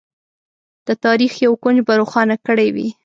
[0.87, 2.87] د تاریخ یو کونج به روښانه کړی وي.